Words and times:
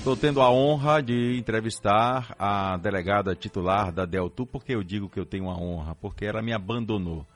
Estou 0.00 0.16
tendo 0.16 0.40
a 0.40 0.50
honra 0.50 1.02
de 1.02 1.36
entrevistar 1.38 2.34
a 2.38 2.78
delegada 2.78 3.34
titular 3.34 3.92
da 3.92 4.06
Deltu, 4.06 4.46
porque 4.46 4.74
eu 4.74 4.82
digo 4.82 5.10
que 5.10 5.20
eu 5.20 5.26
tenho 5.26 5.44
uma 5.44 5.60
honra, 5.60 5.94
porque 5.94 6.24
ela 6.24 6.40
me 6.40 6.54
abandonou. 6.54 7.26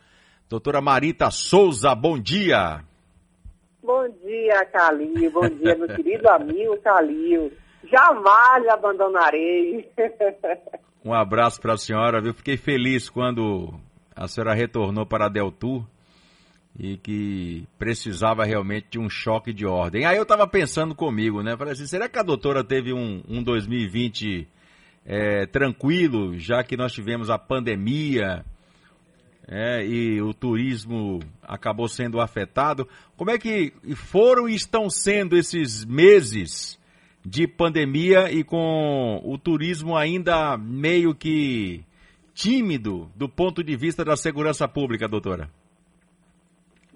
Doutora 0.48 0.80
Marita 0.80 1.30
Souza, 1.30 1.94
bom 1.94 2.18
dia. 2.18 2.82
Bom 3.82 4.08
dia, 4.24 4.64
Calil. 4.72 5.30
Bom 5.30 5.46
dia, 5.46 5.76
meu 5.76 5.88
querido 5.94 6.26
amigo 6.30 6.78
Calil. 6.78 7.52
Jamais 7.84 8.66
abandonarei. 8.68 9.92
um 11.04 11.12
abraço 11.12 11.60
para 11.60 11.74
a 11.74 11.76
senhora, 11.76 12.18
viu? 12.22 12.32
Fiquei 12.32 12.56
feliz 12.56 13.10
quando 13.10 13.74
a 14.16 14.26
senhora 14.26 14.54
retornou 14.54 15.04
para 15.04 15.26
a 15.26 15.28
Deltu 15.28 15.86
e 16.78 16.96
que 16.96 17.66
precisava 17.78 18.44
realmente 18.44 18.88
de 18.90 18.98
um 18.98 19.08
choque 19.08 19.52
de 19.52 19.64
ordem. 19.64 20.04
Aí 20.04 20.16
eu 20.16 20.24
estava 20.24 20.46
pensando 20.46 20.94
comigo, 20.94 21.42
né? 21.42 21.56
Falei 21.56 21.72
assim, 21.72 21.86
será 21.86 22.08
que 22.08 22.18
a 22.18 22.22
doutora 22.22 22.64
teve 22.64 22.92
um, 22.92 23.22
um 23.28 23.42
2020 23.42 24.48
é, 25.06 25.46
tranquilo, 25.46 26.38
já 26.38 26.64
que 26.64 26.76
nós 26.76 26.92
tivemos 26.92 27.30
a 27.30 27.38
pandemia 27.38 28.44
é, 29.46 29.86
e 29.86 30.20
o 30.20 30.34
turismo 30.34 31.20
acabou 31.42 31.86
sendo 31.86 32.20
afetado? 32.20 32.88
Como 33.16 33.30
é 33.30 33.38
que 33.38 33.72
foram 33.94 34.48
e 34.48 34.54
estão 34.54 34.90
sendo 34.90 35.36
esses 35.36 35.84
meses 35.84 36.78
de 37.24 37.46
pandemia 37.46 38.32
e 38.32 38.42
com 38.42 39.20
o 39.24 39.38
turismo 39.38 39.96
ainda 39.96 40.58
meio 40.58 41.14
que 41.14 41.84
tímido 42.34 43.08
do 43.14 43.28
ponto 43.28 43.62
de 43.62 43.76
vista 43.76 44.04
da 44.04 44.16
segurança 44.16 44.66
pública, 44.66 45.06
doutora? 45.06 45.48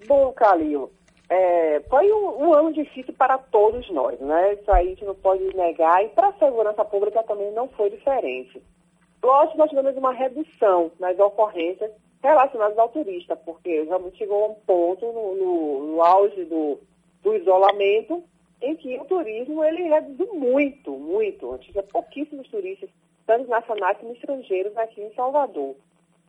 Bom, 0.07 0.31
Calil, 0.33 0.91
é, 1.29 1.81
foi 1.89 2.11
um, 2.11 2.47
um, 2.47 2.53
ano 2.53 2.73
difícil 2.73 3.13
para 3.13 3.37
todos 3.37 3.89
nós, 3.91 4.19
né? 4.19 4.53
Isso 4.53 4.71
aí 4.71 4.87
a 4.87 4.89
gente 4.89 5.05
não 5.05 5.15
pode 5.15 5.43
negar, 5.55 6.03
e 6.03 6.09
para 6.09 6.29
a 6.29 6.33
segurança 6.33 6.83
pública 6.83 7.23
também 7.23 7.51
não 7.51 7.67
foi 7.69 7.89
diferente. 7.89 8.61
Lógico, 9.21 9.57
nós 9.57 9.69
tivemos 9.69 9.95
uma 9.97 10.13
redução 10.13 10.91
nas 10.99 11.19
ocorrências 11.19 11.91
relacionadas 12.23 12.77
ao 12.77 12.89
turista, 12.89 13.35
porque 13.35 13.83
realmente 13.83 14.17
chegou 14.17 14.43
a 14.43 14.47
um 14.47 14.55
ponto 14.55 15.05
no, 15.05 15.35
no, 15.35 15.87
no 15.87 16.01
auge 16.01 16.45
do, 16.45 16.79
do 17.21 17.35
isolamento 17.35 18.23
em 18.61 18.75
que 18.75 18.97
o 18.97 19.05
turismo 19.05 19.63
ele 19.63 19.83
reduziu 19.83 20.33
muito, 20.33 20.91
muito. 20.91 21.57
Tinha 21.59 21.83
pouquíssimos 21.83 22.47
turistas, 22.49 22.89
tanto 23.25 23.49
nacionais 23.49 23.97
como 23.97 24.13
estrangeiros, 24.13 24.75
aqui 24.77 25.01
em 25.01 25.13
Salvador. 25.13 25.75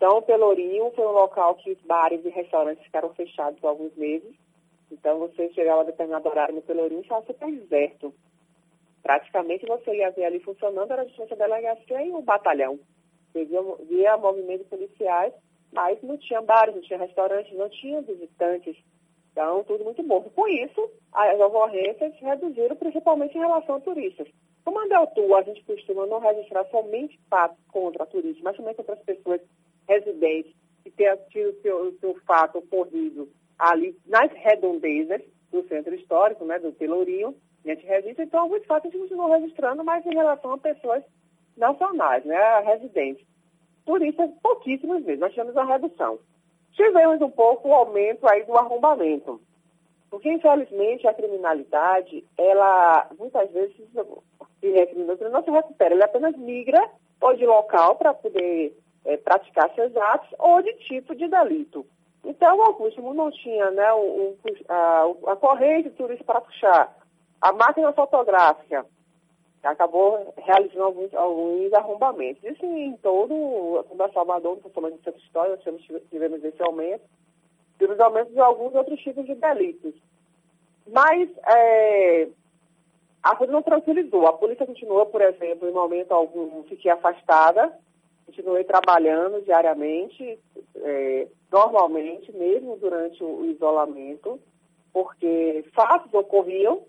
Então, 0.00 0.22
Pelourinho 0.22 0.90
foi 0.92 1.06
um 1.06 1.12
local 1.12 1.56
que 1.56 1.72
os 1.72 1.78
bares 1.82 2.24
e 2.24 2.30
restaurantes 2.30 2.82
ficaram 2.84 3.12
fechados 3.12 3.60
por 3.60 3.68
alguns 3.68 3.94
meses. 3.96 4.34
Então, 4.90 5.18
você 5.18 5.52
chegava 5.52 5.82
a 5.82 5.84
determinado 5.84 6.26
horário 6.26 6.54
no 6.54 6.62
Pelourinho 6.62 7.00
e 7.00 7.02
estava 7.02 7.26
super 7.26 7.52
deserto. 7.52 8.14
Praticamente, 9.02 9.66
você 9.66 9.94
ia 9.94 10.10
ver 10.10 10.24
ali 10.24 10.40
funcionando, 10.40 10.90
era 10.90 11.02
a 11.02 11.34
delegacia 11.34 12.02
e 12.02 12.12
o 12.12 12.22
batalhão. 12.22 12.80
Você 13.30 13.44
via, 13.44 13.60
via 13.90 14.16
movimentos 14.16 14.66
policiais, 14.68 15.34
mas 15.70 16.02
não 16.02 16.16
tinha 16.16 16.40
bares, 16.40 16.74
não 16.74 16.80
tinha 16.80 16.98
restaurantes, 16.98 17.52
não 17.58 17.68
tinha 17.68 18.00
visitantes. 18.00 18.78
Então, 19.32 19.62
tudo 19.64 19.84
muito 19.84 20.02
bom. 20.02 20.22
Com 20.22 20.48
isso, 20.48 20.90
as 21.12 21.38
ocorrências 21.38 22.14
reduziram, 22.20 22.74
principalmente 22.74 23.36
em 23.36 23.40
relação 23.40 23.74
a 23.74 23.80
turistas. 23.80 24.28
Como 24.64 24.80
a 24.80 24.86
Deltu, 24.86 25.34
a 25.34 25.42
gente 25.42 25.62
costuma 25.64 26.06
não 26.06 26.20
registrar 26.20 26.64
somente 26.70 27.20
fatos 27.28 27.58
contra 27.70 28.06
turistas, 28.06 28.42
mas 28.42 28.56
também 28.56 28.74
contra 28.74 28.94
as 28.94 29.02
pessoas 29.02 29.42
residente 29.90 30.54
que 30.84 30.90
tenha 30.90 31.16
tido 31.16 31.60
seu, 31.60 31.92
seu 31.98 32.14
fato 32.26 32.58
ocorrido 32.58 33.28
ali 33.58 33.96
nas 34.06 34.30
redondezas 34.32 35.20
do 35.50 35.66
centro 35.68 35.94
histórico, 35.94 36.44
né, 36.44 36.58
do 36.58 36.72
Pelourinho, 36.72 37.34
a 37.64 37.68
gente 37.68 37.84
registra, 37.84 38.24
então 38.24 38.40
alguns 38.40 38.64
fatos 38.64 38.88
a 38.88 38.90
gente 38.90 39.02
continua 39.02 39.36
registrando, 39.36 39.84
mas 39.84 40.06
em 40.06 40.14
relação 40.14 40.52
a 40.52 40.58
pessoas 40.58 41.02
nacionais, 41.56 42.24
né, 42.24 42.60
residentes. 42.60 43.26
Por 43.84 44.00
isso, 44.02 44.16
pouquíssimas 44.42 45.04
vezes, 45.04 45.20
nós 45.20 45.32
tivemos 45.32 45.56
a 45.56 45.64
redução. 45.64 46.18
Tivemos 46.72 47.20
um 47.20 47.30
pouco 47.30 47.68
o 47.68 47.74
aumento 47.74 48.26
aí 48.28 48.44
do 48.44 48.56
arrombamento. 48.56 49.40
Porque, 50.08 50.32
infelizmente, 50.32 51.06
a 51.06 51.14
criminalidade, 51.14 52.24
ela, 52.38 53.10
muitas 53.18 53.50
vezes, 53.50 53.76
se 53.76 53.86
não 55.30 55.44
se 55.44 55.50
recupera, 55.50 55.94
ela 55.94 56.04
apenas 56.04 56.36
migra 56.36 56.82
ou 57.20 57.34
de 57.36 57.44
local 57.44 57.96
para 57.96 58.14
poder 58.14 58.74
é, 59.10 59.16
praticar 59.16 59.72
seus 59.74 59.96
atos 59.96 60.28
ou 60.38 60.62
de 60.62 60.72
tipo 60.74 61.14
de 61.14 61.28
delito. 61.28 61.86
Então, 62.24 62.56
o 62.58 62.62
Augusto 62.62 63.00
não 63.14 63.30
tinha 63.30 63.70
né, 63.70 63.92
o, 63.92 64.36
a, 64.68 65.32
a 65.32 65.36
corrente 65.36 65.88
de 65.88 65.96
turista 65.96 66.24
para 66.24 66.40
puxar, 66.40 66.96
a 67.40 67.52
máquina 67.52 67.92
fotográfica, 67.92 68.84
acabou 69.62 70.32
realizando 70.38 70.84
alguns, 70.84 71.14
alguns 71.14 71.72
arrombamentos. 71.72 72.42
Isso 72.44 72.64
em 72.64 72.96
todo 72.98 73.34
o 73.34 73.84
Salvador, 74.12 74.56
principalmente 74.58 74.96
no 74.96 75.02
centro 75.02 75.20
histórico, 75.20 75.70
nós 75.70 76.02
tivemos 76.10 76.44
esse 76.44 76.62
aumento, 76.62 77.02
tivemos 77.78 78.00
aumento 78.00 78.32
de 78.32 78.40
alguns 78.40 78.74
outros 78.74 79.00
tipos 79.00 79.26
de 79.26 79.34
delitos. 79.34 79.94
Mas 80.86 81.30
é, 81.46 82.28
a 83.22 83.36
coisa 83.36 83.52
não 83.52 83.62
tranquilizou. 83.62 84.26
A 84.26 84.32
polícia 84.32 84.66
continua, 84.66 85.06
por 85.06 85.20
exemplo, 85.20 85.68
em 85.68 85.72
momento 85.72 86.12
algum, 86.12 86.62
fiquei 86.64 86.90
afastada, 86.90 87.72
continuei 88.30 88.62
trabalhando 88.62 89.42
diariamente, 89.42 90.38
é, 90.76 91.26
normalmente, 91.50 92.30
mesmo 92.32 92.76
durante 92.76 93.22
o 93.24 93.44
isolamento, 93.46 94.40
porque 94.92 95.64
fatos 95.74 96.14
ocorriam, 96.14 96.82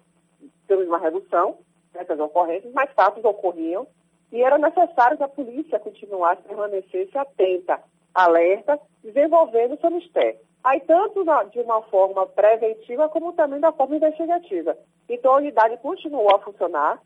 temos 0.68 0.88
uma 0.88 1.00
redução 1.00 1.58
dessas 1.92 2.20
ocorrências, 2.20 2.72
mas 2.74 2.92
fatos 2.94 3.24
ocorriam 3.26 3.88
e 4.32 4.42
era 4.42 4.58
necessário 4.60 5.18
que 5.18 5.24
a 5.24 5.28
polícia 5.28 5.80
continuasse, 5.80 6.44
permanecesse 6.44 7.18
atenta, 7.18 7.82
alerta, 8.14 8.80
desenvolvendo 9.04 9.80
seu 9.82 9.90
mistério. 9.90 10.40
Aí, 10.64 10.80
tanto 10.82 11.24
na, 11.24 11.44
de 11.44 11.60
uma 11.60 11.82
forma 11.84 12.28
preventiva, 12.28 13.10
como 13.10 13.34
também 13.34 13.60
da 13.60 13.72
forma 13.72 13.96
investigativa. 13.96 14.78
Então, 15.10 15.34
a 15.34 15.38
unidade 15.38 15.76
continuou 15.78 16.34
a 16.36 16.40
funcionar, 16.40 17.02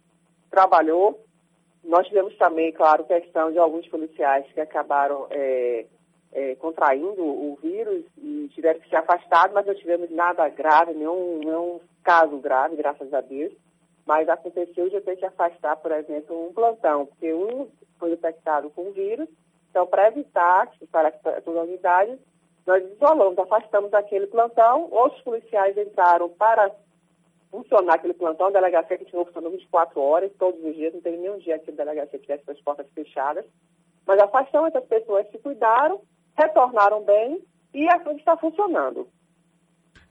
trabalhou, 0.52 1.25
nós 1.88 2.08
tivemos 2.08 2.36
também, 2.38 2.72
claro, 2.72 3.04
questão 3.04 3.52
de 3.52 3.60
alguns 3.60 3.88
policiais 3.88 4.46
que 4.54 4.60
acabaram 4.60 5.28
é, 5.30 5.86
é, 6.34 6.56
contraindo 6.56 7.24
o 7.24 7.58
vírus 7.62 8.04
e 8.18 8.50
tiveram 8.54 8.80
que 8.80 8.90
se 8.90 8.96
afastar, 8.96 9.52
mas 9.54 9.66
não 9.66 9.76
tivemos 9.76 10.10
nada 10.12 10.48
grave, 10.50 10.94
nenhum, 10.94 11.40
nenhum 11.40 11.80
caso 12.04 12.38
grave, 12.38 12.76
graças 12.76 13.14
a 13.14 13.22
Deus. 13.22 13.54
Mas 14.06 14.30
aconteceu 14.30 14.90
de 14.90 14.96
eu 14.96 15.02
ter 15.02 15.16
que 15.16 15.26
afastar, 15.26 15.78
por 15.78 15.92
exemplo, 15.92 16.48
um 16.48 16.54
plantão, 16.54 17.06
porque 17.06 17.34
um 17.34 17.68
foi 17.98 18.12
detectado 18.12 18.70
com 18.70 18.90
o 18.90 18.92
vírus. 18.92 19.28
Então, 19.70 19.88
para 19.88 20.08
evitar 20.08 20.68
que 20.72 20.86
para 20.88 21.12
toda 21.12 21.60
a 21.60 21.64
unidade, 21.64 22.18
nós 22.66 22.84
isolamos, 22.94 23.38
afastamos 23.38 23.94
aquele 23.94 24.28
plantão. 24.28 24.88
Outros 24.92 25.22
policiais 25.22 25.78
entraram 25.78 26.30
para 26.30 26.72
funcionar 27.56 27.96
aquele 27.96 28.14
plantão, 28.14 28.48
a 28.48 28.52
delegacia 28.52 28.98
continuou 28.98 29.26
funcionando 29.26 29.54
24 29.54 30.02
horas, 30.02 30.32
todos 30.38 30.62
os 30.64 30.76
dias, 30.76 30.94
não 30.94 31.02
teve 31.02 31.18
nenhum 31.18 31.38
dia 31.38 31.58
que 31.60 31.72
a 31.72 31.74
delegacia 31.74 32.20
tivesse 32.20 32.52
as 32.52 32.60
portas 32.62 32.86
fechadas. 32.94 33.46
Mas 34.06 34.20
afastamos 34.20 34.70
essas 34.70 34.88
pessoas 34.88 35.26
se 35.32 35.38
cuidaram, 35.40 36.02
retornaram 36.38 37.04
bem 37.04 37.42
e 37.74 37.88
a 37.88 38.00
coisa 38.00 38.20
está 38.20 38.38
funcionando. 38.38 39.08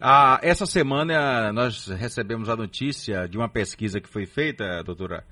Ah, 0.00 0.40
essa 0.42 0.66
semana 0.66 1.52
nós 1.52 1.86
recebemos 1.88 2.48
a 2.48 2.56
notícia 2.56 3.28
de 3.28 3.36
uma 3.36 3.48
pesquisa 3.48 4.00
que 4.00 4.08
foi 4.08 4.26
feita, 4.26 4.82
doutora 4.82 5.24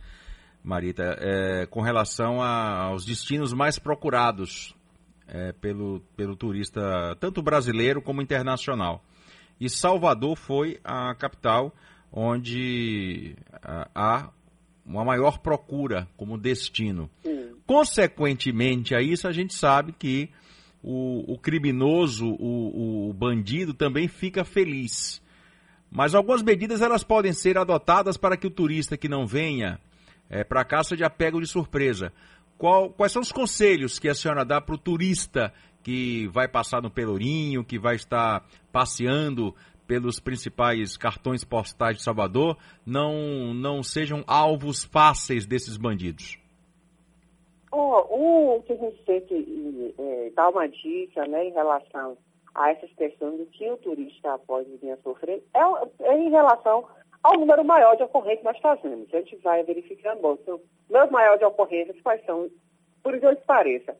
Marita, 0.62 1.16
é, 1.18 1.66
com 1.66 1.80
relação 1.80 2.40
a, 2.40 2.84
aos 2.84 3.04
destinos 3.04 3.52
mais 3.52 3.78
procurados 3.78 4.76
é, 5.26 5.52
pelo, 5.52 6.00
pelo 6.16 6.36
turista, 6.36 7.16
tanto 7.18 7.42
brasileiro 7.42 8.00
como 8.00 8.22
internacional. 8.22 9.02
E 9.60 9.68
Salvador 9.68 10.36
foi 10.36 10.78
a 10.84 11.14
capital 11.14 11.72
onde 12.12 13.34
ah, 13.62 13.88
há 13.94 14.30
uma 14.84 15.04
maior 15.04 15.38
procura 15.38 16.06
como 16.16 16.36
destino. 16.36 17.08
Sim. 17.22 17.52
Consequentemente 17.66 18.94
a 18.94 19.00
isso, 19.00 19.26
a 19.26 19.32
gente 19.32 19.54
sabe 19.54 19.92
que 19.92 20.28
o, 20.82 21.32
o 21.32 21.38
criminoso, 21.38 22.26
o, 22.26 23.08
o, 23.08 23.12
bandido 23.12 23.72
também 23.72 24.08
fica 24.08 24.44
feliz. 24.44 25.22
Mas 25.90 26.14
algumas 26.14 26.42
medidas 26.42 26.82
elas 26.82 27.04
podem 27.04 27.32
ser 27.32 27.56
adotadas 27.56 28.16
para 28.16 28.36
que 28.36 28.46
o 28.46 28.50
turista 28.50 28.96
que 28.96 29.08
não 29.08 29.26
venha 29.26 29.78
é, 30.28 30.42
para 30.42 30.64
cá 30.64 30.82
seja 30.82 31.08
pego 31.08 31.40
de 31.40 31.46
surpresa. 31.46 32.12
Qual, 32.58 32.90
quais 32.90 33.12
são 33.12 33.22
os 33.22 33.32
conselhos 33.32 33.98
que 33.98 34.08
a 34.08 34.14
senhora 34.14 34.44
dá 34.44 34.60
para 34.60 34.74
o 34.74 34.78
turista 34.78 35.52
que 35.82 36.28
vai 36.28 36.48
passar 36.48 36.80
no 36.80 36.90
Pelourinho, 36.90 37.64
que 37.64 37.78
vai 37.78 37.96
estar 37.96 38.46
passeando 38.70 39.54
pelos 39.86 40.20
principais 40.20 40.96
cartões 40.96 41.44
postais 41.44 41.96
de 41.96 42.02
Salvador 42.02 42.56
não, 42.86 43.52
não 43.54 43.82
sejam 43.82 44.24
alvos 44.26 44.84
fáceis 44.84 45.46
desses 45.46 45.76
bandidos? 45.76 46.38
Oh, 47.70 48.56
o 48.56 48.62
que 48.62 48.72
a 48.72 48.76
gente 48.76 49.02
tem 49.04 49.20
que 49.22 49.94
é, 49.98 50.30
dar 50.34 50.50
uma 50.50 50.68
dica 50.68 51.26
né, 51.26 51.46
em 51.46 51.52
relação 51.52 52.16
a 52.54 52.70
essas 52.70 52.92
questões 52.92 53.38
do 53.38 53.46
que 53.46 53.70
o 53.70 53.76
turista 53.78 54.38
pode 54.46 54.68
vir 54.76 54.92
a 54.92 54.96
sofrer 54.98 55.42
é, 55.54 56.04
é 56.04 56.18
em 56.18 56.30
relação 56.30 56.86
ao 57.22 57.38
número 57.38 57.64
maior 57.64 57.96
de 57.96 58.02
ocorrências 58.02 58.40
que 58.40 58.44
nós 58.44 58.58
fazemos. 58.58 59.12
A 59.12 59.18
gente 59.18 59.36
vai 59.36 59.62
verificando, 59.62 60.20
bom, 60.20 60.38
então, 60.42 60.60
número 60.88 61.12
maior 61.12 61.38
de 61.38 61.44
ocorrências, 61.44 62.00
quais 62.02 62.24
são, 62.24 62.50
por 63.02 63.14
exemplo, 63.14 63.36
que 63.36 63.46
pareça, 63.46 63.96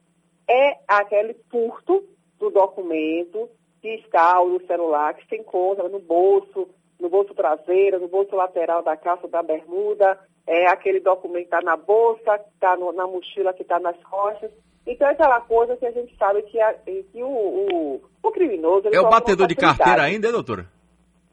é 0.48 0.78
aquele 0.88 1.34
furto 1.50 2.04
do 2.38 2.50
documento 2.50 3.48
fiscal 3.82 4.48
do 4.48 4.64
celular 4.66 5.12
que 5.14 5.26
se 5.26 5.36
encontra 5.36 5.88
no 5.88 5.98
bolso, 5.98 6.68
no 7.00 7.10
bolso 7.10 7.34
traseiro, 7.34 7.98
no 7.98 8.08
bolso 8.08 8.34
lateral 8.36 8.82
da 8.82 8.96
calça 8.96 9.26
da 9.26 9.42
bermuda, 9.42 10.18
é 10.46 10.68
aquele 10.68 11.00
documento 11.00 11.48
que 11.48 11.54
está 11.54 11.60
na 11.60 11.76
bolsa, 11.76 12.38
que 12.38 12.48
está 12.54 12.76
na 12.76 13.06
mochila, 13.06 13.52
que 13.52 13.62
está 13.62 13.80
nas 13.80 13.96
costas. 14.04 14.50
Então 14.86 15.06
é 15.08 15.12
aquela 15.12 15.40
coisa 15.40 15.76
que 15.76 15.86
a 15.86 15.90
gente 15.90 16.16
sabe 16.16 16.42
que, 16.42 16.60
a, 16.60 16.74
que 16.74 17.22
o, 17.22 17.26
o, 17.26 18.02
o, 18.22 18.30
criminoso... 18.30 18.88
É 18.92 19.00
o 19.00 19.10
batedor 19.10 19.46
de 19.46 19.54
carteira 19.54 20.02
ainda, 20.02 20.32
doutora? 20.32 20.66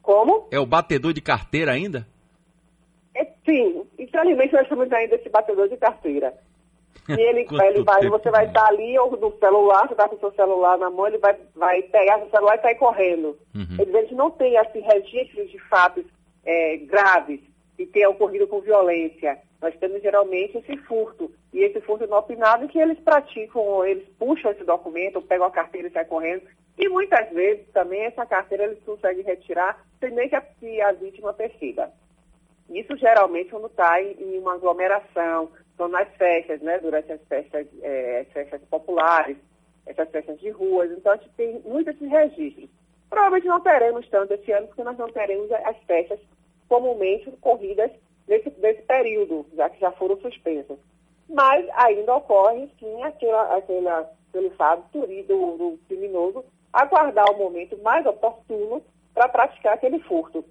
Como? 0.01 0.47
É 0.51 0.59
o 0.59 0.65
batedor 0.65 1.13
de 1.13 1.21
carteira 1.21 1.71
ainda? 1.71 2.07
É, 3.15 3.25
sim, 3.45 3.83
infelizmente 3.97 4.53
nós 4.53 4.67
chamamos 4.67 4.91
ainda 4.93 5.15
esse 5.15 5.29
batedor 5.29 5.67
de 5.67 5.77
carteira. 5.77 6.33
E 7.07 7.13
ele, 7.13 7.47
ele 7.65 7.83
vai, 7.83 8.07
você 8.07 8.29
vai 8.29 8.45
estar 8.45 8.65
ali 8.67 8.97
ou 8.99 9.11
no 9.17 9.37
celular, 9.39 9.87
você 9.87 9.93
está 9.93 10.07
com 10.07 10.15
o 10.15 10.19
seu 10.19 10.31
celular 10.33 10.77
na 10.77 10.89
mão, 10.89 11.07
ele 11.07 11.17
vai, 11.17 11.35
vai 11.55 11.81
pegar 11.83 12.19
seu 12.19 12.29
celular 12.29 12.57
e 12.57 12.61
sair 12.61 12.75
correndo. 12.75 13.37
Uhum. 13.55 13.77
Eles 13.79 14.11
não 14.11 14.29
tem 14.31 14.57
assim, 14.57 14.79
registros 14.79 15.49
de 15.49 15.59
fatos 15.69 16.05
é, 16.45 16.77
graves 16.77 17.41
que 17.77 17.85
tenham 17.85 18.11
ocorrido 18.11 18.47
com 18.47 18.61
violência. 18.61 19.39
Nós 19.61 19.75
temos 19.77 20.01
geralmente 20.01 20.57
esse 20.57 20.77
furto. 20.83 21.31
E 21.53 21.59
esse 21.61 21.81
furto 21.81 22.05
inopinado 22.05 22.67
que 22.67 22.79
eles 22.79 22.99
praticam, 22.99 23.83
eles 23.85 24.07
puxam 24.17 24.51
esse 24.51 24.63
documento, 24.63 25.21
pegam 25.21 25.47
a 25.47 25.51
carteira 25.51 25.87
e 25.87 25.91
saem 25.91 26.07
correndo. 26.07 26.43
E 26.77 26.87
muitas 26.87 27.29
vezes 27.31 27.67
também 27.73 28.05
essa 28.05 28.25
carteira 28.25 28.65
eles 28.65 28.81
conseguem 28.83 29.23
retirar 29.23 29.83
sem 29.99 30.11
nem 30.11 30.29
que 30.29 30.35
a, 30.35 30.41
que 30.41 30.81
a 30.81 30.93
vítima 30.93 31.33
perceba. 31.33 31.91
Isso 32.69 32.95
geralmente 32.97 33.49
quando 33.49 33.67
está 33.67 34.01
em, 34.01 34.37
uma 34.37 34.53
aglomeração, 34.53 35.49
são 35.75 35.87
nas 35.87 36.07
festas, 36.15 36.61
né, 36.61 36.77
durante 36.79 37.11
as 37.11 37.21
festas, 37.23 37.67
é, 37.81 38.21
as 38.21 38.33
festas 38.33 38.61
populares, 38.69 39.37
essas 39.85 40.09
festas 40.09 40.39
de 40.39 40.49
ruas. 40.49 40.91
Então 40.91 41.13
a 41.13 41.17
gente 41.17 41.31
tem 41.31 41.59
muitos 41.65 41.95
esses 41.95 42.09
registros. 42.09 42.69
Provavelmente 43.09 43.47
não 43.47 43.59
teremos 43.61 44.07
tanto 44.09 44.33
esse 44.33 44.51
ano, 44.51 44.67
porque 44.67 44.83
nós 44.83 44.97
não 44.97 45.09
teremos 45.09 45.51
as 45.51 45.77
festas 45.87 46.19
comumente 46.67 47.31
corridas 47.41 47.91
nesse, 48.27 48.53
nesse 48.59 48.81
período, 48.83 49.45
já 49.55 49.69
que 49.69 49.79
já 49.79 49.91
foram 49.93 50.19
suspensas. 50.21 50.77
Mas 51.27 51.67
ainda 51.73 52.15
ocorre, 52.15 52.69
sim, 52.79 53.03
aquela, 53.03 53.57
aquela, 53.57 54.11
aquele 54.29 54.49
fato 54.51 54.85
do, 54.99 55.57
do 55.57 55.79
criminoso 55.87 56.45
aguardar 56.71 57.25
o 57.31 57.37
momento 57.37 57.77
mais 57.81 58.05
oportuno 58.05 58.83
para 59.13 59.27
praticar 59.27 59.73
aquele 59.73 59.99
furto. 59.99 60.45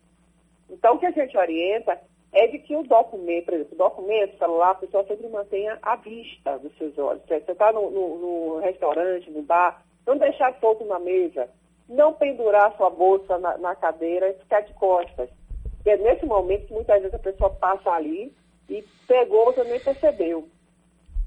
Então, 0.68 0.94
o 0.94 0.98
que 0.98 1.06
a 1.06 1.10
gente 1.10 1.36
orienta 1.36 1.98
é 2.32 2.46
de 2.46 2.58
que 2.58 2.76
o 2.76 2.82
documento, 2.82 3.46
por 3.46 3.54
exemplo, 3.54 3.74
o 3.74 3.78
documento, 3.78 4.38
celular, 4.38 4.70
a 4.70 4.74
pessoa 4.74 5.04
sempre 5.06 5.28
mantenha 5.28 5.78
à 5.82 5.96
vista 5.96 6.58
dos 6.58 6.76
seus 6.76 6.96
olhos. 6.98 7.22
Você 7.26 7.36
está 7.36 7.72
no, 7.72 7.90
no, 7.90 8.18
no, 8.18 8.58
restaurante, 8.58 9.30
no 9.30 9.42
bar, 9.42 9.82
não 10.06 10.18
deixar 10.18 10.58
solto 10.60 10.84
na 10.84 10.98
mesa, 10.98 11.48
não 11.88 12.12
pendurar 12.12 12.76
sua 12.76 12.90
bolsa 12.90 13.38
na, 13.38 13.56
na 13.58 13.74
cadeira 13.74 14.28
e 14.28 14.34
ficar 14.34 14.60
de 14.60 14.74
costas. 14.74 15.30
Porque 15.76 15.90
é 15.90 15.96
nesse 15.96 16.26
momento 16.26 16.66
que 16.66 16.74
muitas 16.74 17.00
vezes 17.00 17.14
a 17.14 17.18
pessoa 17.18 17.50
passa 17.50 17.90
ali 17.90 18.34
e 18.68 18.84
pegou, 19.06 19.46
você 19.46 19.64
nem 19.64 19.80
percebeu. 19.80 20.46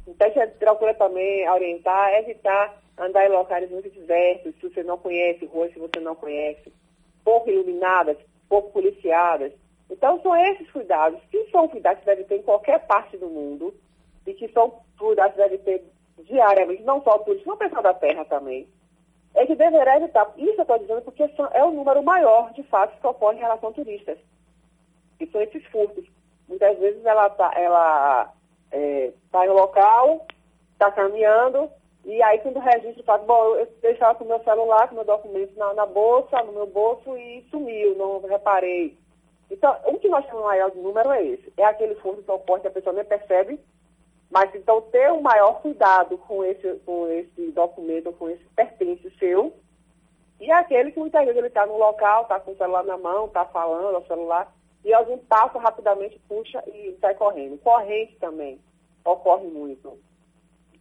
Então, 0.08 0.32
gente 0.32 0.58
procura 0.58 0.94
também 0.94 1.50
orientar, 1.50 2.14
evitar 2.16 2.82
andar 2.98 3.26
em 3.26 3.30
locais 3.30 3.70
muito 3.70 3.90
diversos, 3.90 4.54
se 4.56 4.70
você 4.70 4.84
não 4.84 4.98
conhece, 4.98 5.46
ruas 5.46 5.74
se 5.74 5.80
você 5.80 6.00
não 6.00 6.16
conhece, 6.16 6.72
pouco 7.24 7.50
iluminadas, 7.50 8.18
pouco 8.48 8.72
policiadas. 8.72 9.52
Então, 9.92 10.22
são 10.22 10.36
esses 10.36 10.72
cuidados, 10.72 11.22
que 11.30 11.52
são 11.52 11.68
cuidados 11.68 12.00
que 12.00 12.06
devem 12.06 12.26
ter 12.26 12.38
em 12.38 12.44
qualquer 12.44 12.80
parte 12.88 13.18
do 13.18 13.28
mundo, 13.28 13.74
e 14.26 14.34
que 14.34 14.48
são 14.50 14.82
cuidados 14.98 15.34
que 15.34 15.42
devem 15.42 15.58
ter 15.60 15.84
diariamente, 16.24 16.84
não 16.84 17.04
só 17.04 17.18
turistas, 17.20 17.46
não 17.46 17.58
pessoal 17.58 17.84
da 17.84 17.94
terra 17.94 18.24
também, 18.26 18.68
é 19.34 19.46
que 19.46 19.56
deverá 19.56 19.98
evitar. 19.98 20.32
Isso 20.38 20.56
eu 20.58 20.62
estou 20.62 20.80
dizendo 20.80 21.02
porque 21.02 21.30
é 21.54 21.64
o 21.64 21.72
número 21.72 22.04
maior 22.04 22.52
de 22.54 22.64
fatos 22.64 23.00
que 23.00 23.08
ocorrem 23.08 23.40
em 23.40 23.42
relação 23.42 23.70
a 23.70 23.74
turistas, 23.74 24.18
que 25.18 25.28
são 25.28 25.42
esses 25.42 25.66
furtos. 25.68 26.06
Muitas 26.48 26.78
vezes 26.80 27.06
ela 27.06 27.28
está 27.28 27.52
ela, 27.56 28.34
é, 28.72 29.12
tá 29.32 29.46
no 29.46 29.54
local, 29.54 30.26
está 30.74 30.92
caminhando, 30.92 31.70
e 32.04 32.22
aí 32.24 32.40
quando 32.40 32.58
o 32.58 32.62
registro 32.62 33.04
fala, 33.04 33.24
bom, 33.24 33.56
eu 33.56 33.68
deixava 33.82 34.16
com 34.16 34.26
o 34.26 34.28
meu 34.28 34.44
celular, 34.44 34.88
com 34.88 34.94
o 34.94 34.98
meu 34.98 35.06
documento 35.06 35.58
na, 35.58 35.74
na, 35.74 35.86
bolsa, 35.86 36.44
no 36.44 36.52
meu 36.52 36.68
bolso 36.68 37.16
e 37.18 37.46
sumiu, 37.50 37.96
não 37.96 38.22
reparei. 38.22 38.98
Então, 39.52 39.78
o 39.86 40.00
que 40.00 40.08
nós 40.08 40.26
chamamos 40.26 40.48
maior 40.48 40.72
de 40.72 40.80
número 40.80 41.12
é 41.12 41.24
esse. 41.24 41.54
É 41.58 41.66
aquele 41.66 41.96
fundo 41.96 42.24
que 42.24 42.32
ocorre 42.32 42.62
que 42.62 42.68
a 42.68 42.72
pessoa 42.72 42.94
nem 42.94 43.04
percebe, 43.04 43.60
mas 44.30 44.54
então 44.56 44.82
ter 44.82 45.12
um 45.12 45.22
maior 45.22 45.62
cuidado 45.62 46.18
com 46.18 46.44
esse, 46.44 46.76
com 46.86 47.08
esse 47.10 47.52
documento, 47.52 48.14
com 48.14 48.30
esse 48.30 48.44
pertence 48.56 49.12
seu, 49.20 49.54
e 50.40 50.50
é 50.50 50.54
aquele 50.54 50.92
que 50.92 51.00
muitas 51.00 51.22
vezes 51.22 51.38
ele 51.38 51.48
está 51.48 51.66
no 51.66 51.78
local, 51.78 52.24
está 52.24 52.40
com 52.40 52.52
o 52.52 52.58
celular 52.58 52.84
na 52.84 52.98
mão, 52.98 53.26
está 53.26 53.46
falando 53.46 53.96
ao 53.96 54.06
celular, 54.06 54.52
e 54.84 54.94
alguém 54.94 55.18
passa 55.18 55.60
rapidamente, 55.60 56.20
puxa 56.28 56.64
e 56.66 56.98
sai 57.00 57.14
correndo. 57.14 57.60
Corrente 57.60 58.16
também 58.20 58.60
ocorre 59.06 59.48
muito 59.48 60.00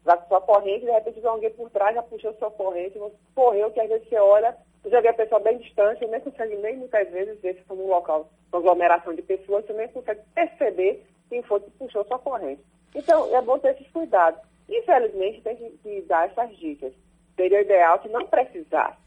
vai 0.05 0.17
com 0.19 0.29
sua 0.29 0.41
corrente, 0.41 0.85
de 0.85 0.91
repente 0.91 1.21
vem 1.21 1.31
alguém 1.31 1.51
por 1.51 1.71
trás, 1.71 1.95
já 1.95 2.03
puxou 2.03 2.33
sua 2.35 2.51
corrente, 2.51 2.99
você 2.99 3.15
correu, 3.35 3.71
que 3.71 3.81
às 3.81 3.89
vezes 3.89 4.09
você 4.09 4.17
olha, 4.17 4.57
vê 4.89 5.09
a 5.09 5.13
pessoa 5.13 5.41
bem 5.41 5.59
distante, 5.59 5.99
você 5.99 6.07
nem 6.07 6.21
consegue 6.21 6.57
nem 6.57 6.77
muitas 6.77 7.09
vezes 7.11 7.39
ver 7.41 7.55
se 7.55 7.63
for 7.63 7.77
num 7.77 7.89
local, 7.89 8.31
uma 8.53 8.59
aglomeração 8.59 9.15
de 9.15 9.23
pessoas, 9.23 9.67
você 9.67 9.73
nem 9.75 9.89
consegue 9.89 10.21
perceber 10.35 11.05
quem 11.29 11.43
foi 11.43 11.61
que 11.61 11.71
puxou 11.73 12.05
sua 12.05 12.19
corrente. 12.19 12.63
Então, 12.95 13.35
é 13.35 13.41
bom 13.43 13.59
ter 13.59 13.73
esses 13.73 13.91
cuidados. 13.91 14.41
Infelizmente, 14.69 15.43
tem 15.43 15.57
que, 15.57 15.71
que 15.83 16.01
dar 16.03 16.29
essas 16.29 16.57
dicas. 16.57 16.93
Seria 17.37 17.61
ideal 17.61 17.99
que 17.99 18.09
não 18.09 18.27
precisasse. 18.27 18.99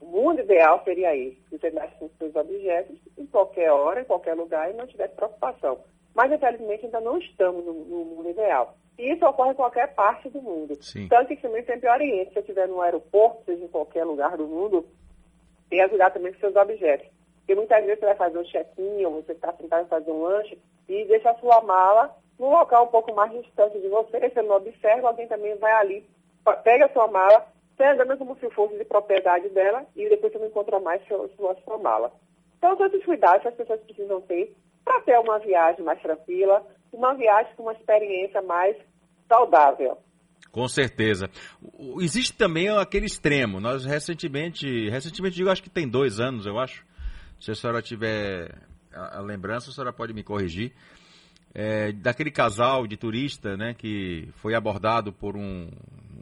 O 0.00 0.06
mundo 0.06 0.40
ideal 0.40 0.82
seria 0.84 1.16
esse, 1.16 1.36
que 1.48 1.58
você 1.58 1.70
desse 1.70 1.94
com 1.96 2.10
seus 2.18 2.34
objetos 2.34 2.98
em 3.16 3.26
qualquer 3.26 3.70
hora, 3.70 4.00
em 4.00 4.04
qualquer 4.04 4.34
lugar 4.34 4.70
e 4.70 4.74
não 4.74 4.86
tivesse 4.86 5.14
preocupação. 5.14 5.78
Mas, 6.14 6.30
infelizmente, 6.30 6.84
ainda 6.84 7.00
não 7.00 7.18
estamos 7.18 7.64
no, 7.64 7.72
no 7.72 8.04
mundo 8.04 8.28
ideal. 8.28 8.76
E 8.98 9.12
isso 9.12 9.24
ocorre 9.24 9.52
em 9.52 9.54
qualquer 9.54 9.94
parte 9.94 10.28
do 10.28 10.42
mundo. 10.42 10.76
Sim. 10.82 11.08
Tanto 11.08 11.28
que 11.28 11.36
também 11.36 11.64
sempre 11.64 11.88
oriente, 11.88 12.28
se 12.28 12.34
você 12.34 12.40
estiver 12.40 12.68
no 12.68 12.80
aeroporto, 12.80 13.44
seja 13.44 13.64
em 13.64 13.68
qualquer 13.68 14.04
lugar 14.04 14.36
do 14.36 14.46
mundo, 14.46 14.86
tenha 15.72 15.88
cuidado 15.88 16.12
também 16.12 16.34
com 16.34 16.40
seus 16.40 16.54
objetos. 16.54 17.08
Porque 17.38 17.54
muitas 17.54 17.82
vezes 17.82 17.98
você 17.98 18.06
vai 18.06 18.14
fazer 18.14 18.38
um 18.38 18.44
check-in 18.44 19.06
ou 19.06 19.22
você 19.22 19.32
está 19.32 19.50
tentando 19.54 19.88
fazer 19.88 20.10
um 20.10 20.22
lanche 20.22 20.58
e 20.86 21.04
deixa 21.06 21.30
a 21.30 21.38
sua 21.38 21.62
mala 21.62 22.14
num 22.38 22.50
local 22.50 22.84
um 22.84 22.88
pouco 22.88 23.14
mais 23.14 23.32
distante 23.32 23.80
de 23.80 23.88
você, 23.88 24.20
você 24.20 24.42
não 24.42 24.56
observa, 24.56 25.08
alguém 25.08 25.26
também 25.26 25.56
vai 25.56 25.72
ali, 25.72 26.04
pega 26.62 26.86
a 26.86 26.92
sua 26.92 27.08
mala, 27.08 27.46
pega 27.78 28.16
como 28.18 28.36
se 28.36 28.50
fosse 28.50 28.76
de 28.76 28.84
propriedade 28.84 29.48
dela 29.48 29.86
e 29.96 30.08
depois 30.10 30.30
você 30.30 30.38
não 30.38 30.46
encontra 30.48 30.78
mais 30.78 31.02
sua, 31.06 31.28
sua, 31.36 31.56
sua 31.64 31.78
mala. 31.78 32.12
Então, 32.58 32.76
todos 32.76 32.98
os 32.98 33.04
cuidados 33.06 33.42
que 33.42 33.48
as 33.48 33.54
pessoas 33.54 33.80
precisam 33.80 34.20
ter 34.20 34.54
para 34.84 35.00
ter 35.00 35.18
uma 35.18 35.38
viagem 35.38 35.82
mais 35.82 36.00
tranquila, 36.02 36.66
uma 36.92 37.14
viagem 37.14 37.54
com 37.56 37.62
uma 37.62 37.72
experiência 37.72 38.42
mais 38.42 38.76
saudável. 39.26 39.96
Com 40.50 40.68
certeza. 40.68 41.30
Existe 42.00 42.34
também 42.34 42.68
aquele 42.68 43.06
extremo. 43.06 43.58
Nós 43.58 43.84
recentemente, 43.84 44.90
recentemente 44.90 45.36
digo, 45.36 45.48
acho 45.48 45.62
que 45.62 45.70
tem 45.70 45.88
dois 45.88 46.20
anos, 46.20 46.44
eu 46.44 46.58
acho. 46.58 46.84
Se 47.40 47.50
a 47.50 47.54
senhora 47.54 47.80
tiver 47.80 48.54
a, 48.94 49.20
lembrança, 49.20 49.70
a 49.70 49.72
senhora 49.72 49.92
pode 49.92 50.12
me 50.12 50.22
corrigir. 50.22 50.72
É, 51.54 51.92
daquele 51.92 52.30
casal 52.30 52.86
de 52.86 52.96
turista, 52.96 53.56
né, 53.56 53.74
que 53.74 54.28
foi 54.36 54.54
abordado 54.54 55.12
por 55.12 55.36
um, 55.36 55.70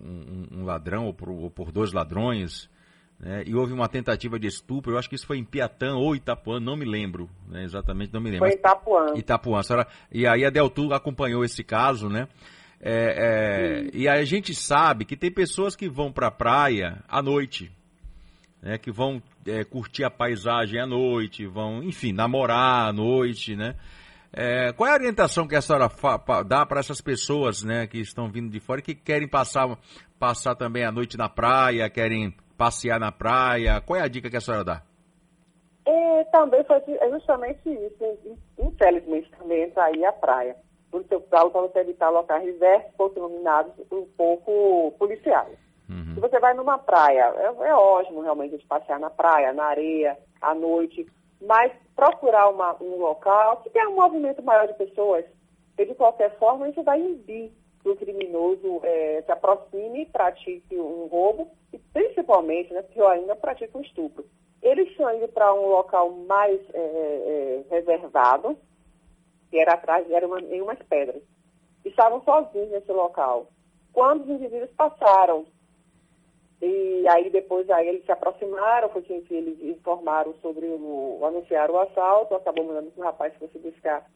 um, 0.04 0.46
um 0.58 0.64
ladrão 0.64 1.06
ou 1.06 1.14
por, 1.14 1.28
ou 1.28 1.50
por, 1.50 1.70
dois 1.70 1.92
ladrões, 1.92 2.68
né, 3.18 3.44
e 3.46 3.54
houve 3.54 3.72
uma 3.72 3.88
tentativa 3.88 4.38
de 4.40 4.48
estupro. 4.48 4.92
Eu 4.92 4.98
acho 4.98 5.08
que 5.08 5.14
isso 5.14 5.26
foi 5.26 5.38
em 5.38 5.44
Piatã 5.44 5.94
ou 5.94 6.16
Itapuã, 6.16 6.58
não 6.58 6.76
me 6.76 6.84
lembro, 6.84 7.30
né, 7.48 7.62
exatamente, 7.62 8.12
não 8.12 8.20
me 8.20 8.30
lembro. 8.30 8.48
Foi 8.48 8.56
Itapuã. 8.56 9.14
Itapuã. 9.14 9.62
Senhora, 9.62 9.86
e 10.10 10.26
aí 10.26 10.44
a 10.44 10.50
Deltu 10.50 10.92
acompanhou 10.92 11.44
esse 11.44 11.62
caso, 11.62 12.08
né? 12.08 12.26
É, 12.82 13.84
é, 13.84 13.90
e 13.92 14.08
a 14.08 14.25
gente 14.25 14.54
sabe 14.54 15.04
que 15.04 15.16
tem 15.16 15.30
pessoas 15.30 15.76
que 15.76 15.87
vão 15.87 16.10
para 16.10 16.28
a 16.28 16.30
praia 16.30 17.04
à 17.06 17.20
noite, 17.20 17.70
né, 18.62 18.78
que 18.78 18.90
vão 18.90 19.22
é, 19.46 19.64
curtir 19.64 20.02
a 20.02 20.10
paisagem 20.10 20.80
à 20.80 20.87
noite, 20.87 21.46
vão, 21.46 21.82
enfim, 21.82 22.12
namorar 22.12 22.88
à 22.88 22.92
noite, 22.92 23.54
né? 23.54 23.76
É, 24.32 24.72
qual 24.72 24.88
é 24.88 24.92
a 24.92 24.94
orientação 24.94 25.46
que 25.46 25.56
a 25.56 25.60
senhora 25.60 25.90
dá 26.46 26.64
para 26.64 26.78
essas 26.78 27.00
pessoas 27.00 27.64
né, 27.64 27.87
que 27.88 27.99
estão 27.99 28.30
vindo 28.30 28.49
de 28.49 28.60
fora 28.60 28.80
e 28.80 28.82
que 28.82 28.94
querem 28.94 29.28
passar, 29.28 29.76
passar 30.20 30.54
também 30.54 30.84
a 30.84 30.92
noite 30.92 31.18
na 31.18 31.28
praia, 31.28 31.90
querem 31.90 32.32
passear 32.56 33.00
na 33.00 33.10
praia? 33.10 33.80
Qual 33.80 33.99
é 33.99 34.02
a 34.02 34.08
dica 34.08 34.30
que 34.30 34.37
a 34.37 34.40
senhora 34.40 34.64
dá? 34.64 34.82
É, 35.84 36.25
também 36.30 36.62
foi 36.62 36.76
é 36.76 37.10
justamente 37.10 37.60
isso. 37.68 38.38
Infelizmente 38.56 39.28
também 39.37 39.64
entra 39.64 39.84
aí 39.87 40.04
a 40.04 40.12
praia 40.12 40.56
seu 41.09 41.20
plano 41.20 41.50
para 41.50 41.61
você 41.62 41.78
evitar 41.80 42.11
locais 42.11 42.44
diversos, 42.44 42.92
pouco 42.97 43.18
iluminados, 43.18 43.73
um 43.90 44.06
pouco 44.16 44.92
policiais. 44.99 45.56
Uhum. 45.88 46.14
Se 46.14 46.20
você 46.20 46.38
vai 46.38 46.54
numa 46.54 46.78
praia, 46.78 47.32
é, 47.37 47.68
é 47.68 47.75
ótimo 47.75 48.20
realmente 48.20 48.56
de 48.56 48.66
passear 48.66 48.99
na 48.99 49.11
praia, 49.11 49.52
na 49.52 49.64
areia, 49.64 50.18
à 50.40 50.54
noite, 50.54 51.06
mas 51.40 51.73
procurar 51.97 52.49
uma, 52.49 52.76
um 52.82 52.97
local 52.97 53.59
que 53.59 53.70
tenha 53.70 53.88
um 53.88 53.97
movimento 53.97 54.42
maior 54.42 54.66
de 54.66 54.75
pessoas, 54.75 55.25
porque 55.68 55.87
de 55.87 55.94
qualquer 55.94 56.37
forma 56.38 56.68
isso 56.68 56.82
vai 56.82 57.00
impedir 57.00 57.52
que 57.82 57.88
o 57.88 57.97
criminoso 57.97 58.80
é, 58.85 59.23
se 59.25 59.32
aproxime 59.32 60.02
e 60.02 60.06
pratique 60.06 60.76
um 60.76 61.06
roubo 61.06 61.50
e 61.73 61.78
principalmente, 61.78 62.73
né, 62.73 62.82
pior 62.82 63.12
ainda, 63.12 63.35
pratique 63.35 63.76
um 63.76 63.80
estupro. 63.80 64.25
Eles 64.62 64.88
estão 64.88 65.14
indo 65.14 65.28
para 65.28 65.54
um 65.54 65.66
local 65.66 66.11
mais 66.11 66.61
é, 66.75 66.78
é, 66.78 67.64
reservado, 67.70 68.56
que 69.50 69.59
era 69.59 69.75
atrás, 69.75 70.09
era 70.11 70.26
uma, 70.26 70.40
em 70.40 70.62
umas 70.62 70.78
pedras. 70.88 71.23
Estavam 71.85 72.23
sozinhos 72.23 72.71
nesse 72.71 72.92
local. 72.92 73.49
Quando 73.92 74.23
os 74.23 74.28
indivíduos 74.28 74.71
passaram, 74.76 75.45
e 76.62 77.04
aí 77.09 77.30
depois 77.30 77.69
aí 77.71 77.88
eles 77.88 78.04
se 78.04 78.12
aproximaram, 78.12 78.90
foi 78.90 79.02
que 79.02 79.12
eles 79.30 79.61
informaram 79.62 80.35
sobre 80.42 80.66
o, 80.66 81.21
anunciaram 81.25 81.75
o 81.75 81.80
assalto, 81.80 82.35
acabou 82.35 82.64
mandando 82.64 82.90
que 82.90 83.00
o 83.00 83.04
rapaz 83.04 83.35
fosse 83.37 83.59
buscar 83.59 84.07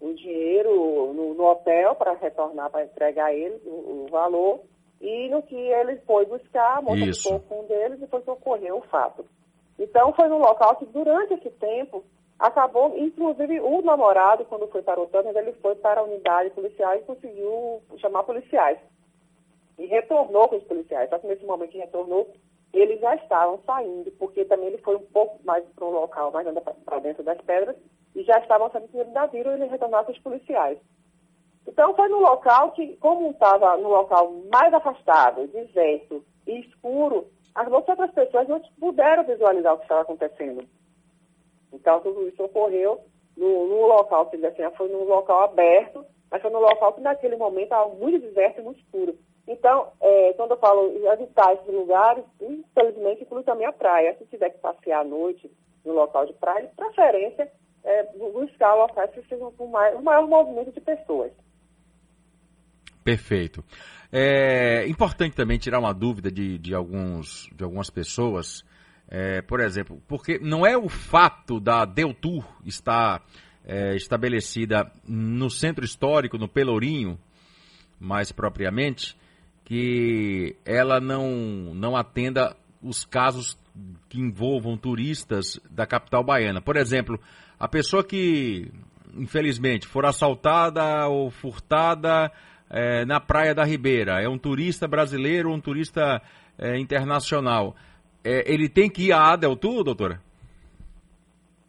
o 0.00 0.12
dinheiro 0.14 1.12
no, 1.14 1.34
no 1.34 1.44
hotel 1.44 1.94
para 1.94 2.14
retornar, 2.14 2.70
para 2.70 2.84
entregar 2.84 3.26
a 3.26 3.34
eles 3.34 3.62
o, 3.64 3.70
o, 4.04 4.06
valor. 4.10 4.60
E 5.00 5.28
no 5.28 5.42
que 5.42 5.54
ele 5.54 5.96
foi 5.98 6.26
buscar, 6.26 6.78
a 6.78 6.82
moça 6.82 7.12
ficou 7.14 7.40
com 7.40 7.60
um 7.60 7.66
deles 7.66 8.02
e 8.02 8.06
foi 8.08 8.20
que 8.20 8.30
ocorreu 8.30 8.78
o 8.78 8.82
fato. 8.88 9.24
Então 9.78 10.12
foi 10.12 10.28
num 10.28 10.38
local 10.38 10.76
que 10.76 10.86
durante 10.86 11.34
esse 11.34 11.50
tempo 11.50 12.04
acabou, 12.42 12.98
inclusive 12.98 13.60
o 13.60 13.80
namorado, 13.82 14.44
quando 14.44 14.66
foi 14.66 14.82
para 14.82 15.00
o 15.00 15.06
Tânia, 15.06 15.32
ele 15.38 15.52
foi 15.54 15.76
para 15.76 16.00
a 16.00 16.04
unidade 16.04 16.50
policial 16.50 16.96
e 16.96 17.02
conseguiu 17.02 17.80
chamar 17.98 18.24
policiais. 18.24 18.78
E 19.78 19.86
retornou 19.86 20.48
com 20.48 20.56
os 20.56 20.64
policiais. 20.64 21.08
Só 21.08 21.18
que 21.18 21.26
nesse 21.28 21.44
momento 21.46 21.70
que 21.70 21.78
retornou, 21.78 22.28
eles 22.72 23.00
já 23.00 23.14
estavam 23.14 23.60
saindo, 23.64 24.10
porque 24.18 24.44
também 24.44 24.66
ele 24.66 24.78
foi 24.78 24.96
um 24.96 25.06
pouco 25.06 25.38
mais 25.44 25.64
para 25.76 25.86
um 25.86 25.90
local, 25.90 26.32
mais 26.32 26.46
para 26.84 26.98
dentro 26.98 27.22
das 27.22 27.40
pedras, 27.42 27.76
e 28.14 28.24
já 28.24 28.38
estavam 28.38 28.70
saindo 28.70 28.88
que 28.88 29.00
ainda 29.00 29.26
viram 29.26 29.52
ele 29.52 29.66
retornar 29.66 30.04
com 30.04 30.12
os 30.12 30.18
policiais. 30.18 30.78
Então 31.66 31.94
foi 31.94 32.08
no 32.08 32.18
local 32.18 32.72
que, 32.72 32.96
como 32.96 33.30
estava 33.30 33.76
no 33.76 33.88
local 33.88 34.32
mais 34.50 34.74
afastado, 34.74 35.46
deserto 35.46 36.24
e 36.46 36.58
escuro, 36.58 37.28
as 37.54 37.70
outras 37.70 38.10
pessoas 38.10 38.48
não 38.48 38.60
puderam 38.80 39.22
visualizar 39.22 39.74
o 39.74 39.76
que 39.76 39.84
estava 39.84 40.00
acontecendo. 40.00 40.66
Então 41.72 42.00
tudo 42.00 42.28
isso 42.28 42.42
ocorreu 42.42 43.00
no, 43.36 43.68
no 43.68 43.86
local, 43.86 44.26
que 44.26 44.36
assim, 44.44 44.62
foi 44.76 44.88
num 44.88 45.04
local 45.04 45.44
aberto, 45.44 46.04
mas 46.30 46.42
foi 46.42 46.50
num 46.50 46.60
local 46.60 46.92
que 46.92 47.00
naquele 47.00 47.36
momento 47.36 47.64
estava 47.64 47.94
muito 47.94 48.20
deserto 48.20 48.60
e 48.60 48.64
muito 48.64 48.80
escuro. 48.80 49.18
Então, 49.46 49.88
é, 50.00 50.32
quando 50.34 50.52
eu 50.52 50.58
falo 50.58 50.92
evitar 51.12 51.54
esses 51.54 51.66
lugares, 51.66 52.24
infelizmente 52.40 53.22
inclui 53.22 53.42
também 53.42 53.66
a 53.66 53.72
praia. 53.72 54.16
Se 54.16 54.24
tiver 54.26 54.50
que 54.50 54.58
passear 54.58 55.00
à 55.00 55.04
noite 55.04 55.50
no 55.84 55.92
local 55.92 56.26
de 56.26 56.32
praia, 56.34 56.68
de 56.68 56.74
preferência, 56.74 57.50
é, 57.84 58.04
buscar 58.32 58.74
locais 58.74 59.10
que 59.10 59.22
sejam 59.28 59.50
com 59.52 59.66
mais, 59.66 59.94
um 59.96 60.02
maior 60.02 60.26
movimento 60.28 60.72
de 60.72 60.80
pessoas. 60.80 61.32
Perfeito. 63.02 63.64
É 64.12 64.86
importante 64.86 65.34
também 65.34 65.58
tirar 65.58 65.80
uma 65.80 65.92
dúvida 65.92 66.30
de, 66.30 66.58
de, 66.58 66.74
alguns, 66.74 67.48
de 67.52 67.64
algumas 67.64 67.90
pessoas, 67.90 68.64
é, 69.08 69.42
por 69.42 69.60
exemplo, 69.60 70.02
porque 70.08 70.38
não 70.38 70.66
é 70.66 70.76
o 70.76 70.88
fato 70.88 71.60
da 71.60 71.84
Deltur 71.84 72.44
estar 72.64 73.22
é, 73.64 73.94
estabelecida 73.94 74.90
no 75.06 75.50
centro 75.50 75.84
histórico, 75.84 76.38
no 76.38 76.48
Pelourinho, 76.48 77.18
mais 78.00 78.32
propriamente, 78.32 79.16
que 79.64 80.56
ela 80.64 81.00
não, 81.00 81.74
não 81.74 81.96
atenda 81.96 82.56
os 82.82 83.04
casos 83.04 83.56
que 84.08 84.20
envolvam 84.20 84.76
turistas 84.76 85.60
da 85.70 85.86
capital 85.86 86.24
baiana. 86.24 86.60
Por 86.60 86.76
exemplo, 86.76 87.18
a 87.58 87.68
pessoa 87.68 88.02
que, 88.02 88.70
infelizmente, 89.14 89.86
for 89.86 90.04
assaltada 90.04 91.06
ou 91.06 91.30
furtada 91.30 92.30
é, 92.68 93.04
na 93.04 93.20
Praia 93.20 93.54
da 93.54 93.64
Ribeira, 93.64 94.20
é 94.20 94.28
um 94.28 94.38
turista 94.38 94.88
brasileiro 94.88 95.50
ou 95.50 95.56
um 95.56 95.60
turista 95.60 96.20
é, 96.58 96.78
internacional, 96.78 97.76
é, 98.24 98.52
ele 98.52 98.68
tem 98.68 98.90
que 98.90 99.08
ir 99.08 99.12
à 99.12 99.32
Adeltu, 99.32 99.82
doutora? 99.82 100.20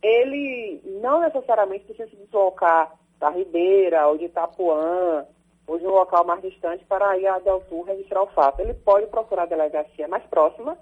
Ele 0.01 0.81
não 1.01 1.21
necessariamente 1.21 1.85
precisa 1.85 2.09
se 2.09 2.15
deslocar 2.15 2.93
da 3.19 3.29
Ribeira 3.29 4.07
ou 4.07 4.17
de 4.17 4.25
Itapuã 4.25 5.25
ou 5.65 5.79
de 5.79 5.85
um 5.85 5.91
local 5.91 6.25
mais 6.25 6.41
distante 6.41 6.83
para 6.85 7.17
ir 7.17 7.27
à 7.27 7.35
Adeltu 7.35 7.83
registrar 7.83 8.23
o 8.23 8.27
fato. 8.27 8.59
Ele 8.59 8.73
pode 8.73 9.07
procurar 9.07 9.43
a 9.43 9.47
delegacia 9.47 10.07
mais 10.07 10.23
próxima, 10.25 10.77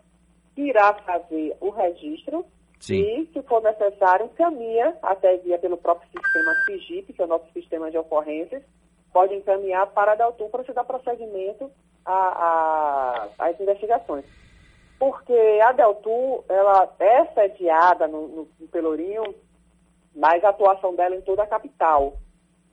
que 0.55 0.61
irá 0.61 0.93
fazer 0.93 1.55
o 1.59 1.69
registro 1.69 2.45
Sim. 2.81 2.99
E, 2.99 3.27
se 3.31 3.41
for 3.43 3.61
necessário, 3.61 4.25
encaminha 4.25 4.97
até 5.03 5.37
via 5.37 5.59
pelo 5.59 5.77
próprio 5.77 6.09
sistema 6.09 6.51
CIGIP, 6.65 7.13
que 7.13 7.21
é 7.21 7.25
o 7.25 7.27
nosso 7.27 7.45
sistema 7.53 7.91
de 7.91 7.97
ocorrências, 7.97 8.63
pode 9.13 9.35
encaminhar 9.35 9.85
para 9.91 10.13
a 10.13 10.15
Deltum 10.15 10.49
para 10.49 10.63
se 10.63 10.73
dar 10.73 10.83
prosseguimento 10.83 11.71
às 12.03 13.59
investigações. 13.59 14.25
Porque 15.01 15.33
a 15.63 15.71
Deltum, 15.71 16.43
ela 16.47 16.87
é 16.99 17.25
sediada 17.33 18.07
no, 18.07 18.27
no, 18.27 18.49
no, 18.59 18.67
Pelourinho, 18.67 19.33
mas 20.15 20.43
a 20.43 20.49
atuação 20.49 20.93
dela 20.93 21.15
é 21.15 21.17
em 21.17 21.21
toda 21.21 21.41
a 21.41 21.47
capital. 21.47 22.17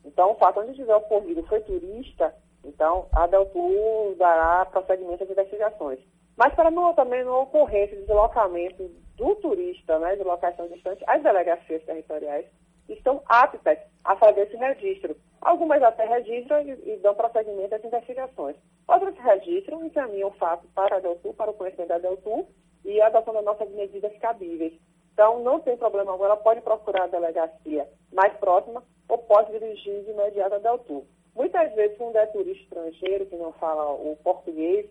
Então, 0.04 0.32
o 0.32 0.34
fato 0.34 0.60
onde 0.60 0.74
tiver 0.74 0.94
ocorrido 0.94 1.42
foi 1.44 1.60
turista, 1.60 2.34
então 2.62 3.06
a 3.12 3.26
Deltum 3.26 4.14
dará 4.18 4.66
prosseguimento 4.66 5.24
às 5.24 5.30
investigações. 5.30 6.00
Mas 6.36 6.52
para 6.52 6.70
não, 6.70 6.92
também 6.92 7.24
não 7.24 7.44
ocorrer 7.44 7.84
esse 7.84 7.96
deslocamento 7.96 8.90
do 9.16 9.34
turista, 9.36 9.98
né, 9.98 10.14
de 10.14 10.22
locação 10.22 10.68
distante, 10.68 11.02
as 11.06 11.22
delegacias 11.22 11.82
territoriais 11.84 12.44
estão 12.88 13.22
aptas 13.26 13.78
a 14.04 14.16
fazer 14.16 14.42
esse 14.42 14.56
registro. 14.56 15.16
Algumas 15.40 15.82
até 15.82 16.04
registram 16.04 16.62
e, 16.62 16.94
e 16.94 16.96
dão 16.98 17.14
prosseguimento 17.14 17.74
às 17.74 17.84
investigações. 17.84 18.56
Outras 18.86 19.14
registram 19.16 19.82
e 19.82 19.86
encaminham 19.86 20.28
o 20.28 20.32
fato 20.32 20.66
para 20.74 20.96
a 20.96 21.00
Deltu, 21.00 21.32
para 21.34 21.50
o 21.50 21.54
conhecimento 21.54 21.88
da 21.88 21.98
Deltu 21.98 22.46
e 22.84 23.00
a 23.00 23.06
adoção 23.06 23.34
das 23.34 23.44
nossas 23.44 23.70
medidas 23.70 24.16
cabíveis. 24.18 24.72
Então, 25.12 25.42
não 25.42 25.60
tem 25.60 25.76
problema 25.76 26.14
agora, 26.14 26.36
pode 26.36 26.60
procurar 26.60 27.04
a 27.04 27.08
delegacia 27.08 27.88
mais 28.12 28.32
próxima 28.38 28.82
ou 29.08 29.18
pode 29.18 29.52
dirigir 29.52 30.04
de 30.04 30.10
imediato 30.10 30.54
a 30.54 30.58
Deltu. 30.58 31.04
Muitas 31.34 31.72
vezes, 31.74 31.96
quando 31.98 32.16
é 32.16 32.26
turista 32.26 32.62
estrangeiro 32.62 33.26
que 33.26 33.36
não 33.36 33.52
fala 33.52 33.92
o 33.92 34.16
português, 34.22 34.86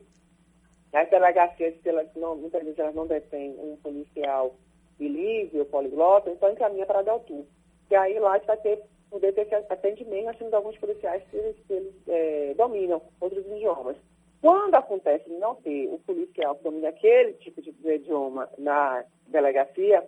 as 0.93 1.09
delegacias, 1.09 1.75
elas 1.85 2.07
não, 2.15 2.35
muitas 2.35 2.63
vezes 2.63 2.79
elas 2.79 2.95
não 2.95 3.05
detêm 3.05 3.51
um 3.59 3.77
policial 3.77 4.55
bilíngue 4.97 5.59
ou 5.59 5.65
poliglota, 5.65 6.29
então 6.29 6.51
encaminha 6.51 6.85
para 6.85 6.99
a 6.99 7.03
Deltu. 7.03 7.45
E 7.89 7.96
aí 7.96 8.20
lá 8.20 8.38
vai 8.39 8.58
ter, 8.58 8.84
poder 9.10 9.34
ter 9.34 9.53
atendimento, 9.70 10.25
nós 10.25 10.38
temos 10.38 10.53
alguns 10.53 10.77
policiais 10.77 11.24
que 11.29 11.38
eles, 11.38 11.56
que 11.65 11.74
eles 11.74 11.94
é, 12.08 12.53
dominam 12.56 13.01
outros 13.20 13.46
idiomas. 13.46 13.98
Quando 14.41 14.75
acontece 14.75 15.29
não 15.29 15.56
ter 15.56 15.88
o 15.88 16.00
policial 16.00 16.56
que 16.56 16.63
domina 16.63 16.89
aquele 16.89 17.34
tipo 17.34 17.62
de 17.62 17.74
idioma 17.89 18.50
na 18.58 19.03
delegacia, 19.27 20.08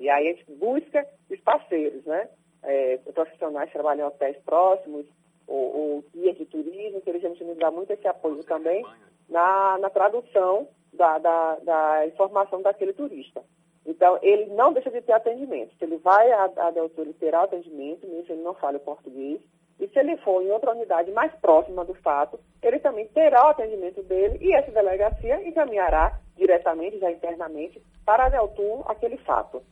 e 0.00 0.08
aí 0.08 0.28
a 0.28 0.32
gente 0.32 0.52
busca 0.52 1.06
os 1.30 1.40
parceiros, 1.40 2.04
né? 2.04 2.28
É, 2.62 2.96
profissionais 3.14 3.68
que 3.68 3.74
trabalham 3.74 4.06
em 4.06 4.08
hotéis 4.08 4.36
próximos, 4.38 5.06
ou, 5.46 5.76
ou 5.76 6.04
guias 6.14 6.36
de 6.36 6.44
turismo, 6.44 7.00
que 7.00 7.10
eles 7.10 7.22
nos 7.22 7.56
dá 7.56 7.70
muito 7.70 7.92
esse 7.92 8.06
apoio 8.06 8.44
também 8.44 8.84
na, 9.28 9.78
na 9.78 9.90
tradução 9.90 10.68
da, 10.92 11.18
da, 11.18 11.56
da, 11.56 12.06
informação 12.06 12.60
daquele 12.60 12.92
turista. 12.92 13.42
Então, 13.88 14.18
ele 14.20 14.44
não 14.54 14.70
deixa 14.70 14.90
de 14.90 15.00
ter 15.00 15.12
atendimento. 15.12 15.74
Se 15.78 15.84
ele 15.84 15.96
vai 15.96 16.30
à, 16.30 16.44
à 16.58 16.70
Deltur, 16.70 17.06
ele 17.06 17.14
terá 17.14 17.44
atendimento, 17.44 18.06
mesmo 18.06 18.26
se 18.26 18.32
ele 18.32 18.42
não 18.42 18.52
fala 18.52 18.76
o 18.76 18.80
português. 18.80 19.40
E 19.80 19.88
se 19.88 19.98
ele 19.98 20.18
for 20.18 20.42
em 20.42 20.50
outra 20.50 20.72
unidade 20.72 21.10
mais 21.12 21.32
próxima 21.40 21.86
do 21.86 21.94
fato, 21.94 22.38
ele 22.62 22.78
também 22.80 23.06
terá 23.08 23.46
o 23.46 23.50
atendimento 23.50 24.02
dele 24.02 24.36
e 24.42 24.52
essa 24.52 24.70
delegacia 24.72 25.40
encaminhará 25.48 26.20
diretamente, 26.36 26.98
já 26.98 27.10
internamente, 27.10 27.80
para 28.04 28.26
a 28.26 28.28
Deltur 28.28 28.82
aquele 28.90 29.16
fato. 29.18 29.62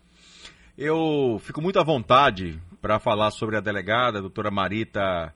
Eu 0.79 1.39
fico 1.41 1.61
muito 1.61 1.79
à 1.79 1.85
vontade 1.85 2.59
para 2.81 2.99
falar 2.99 3.31
sobre 3.33 3.57
a 3.57 3.61
delegada, 3.61 4.19
a 4.19 4.23
doutora 4.23 4.51
Marita 4.51 5.35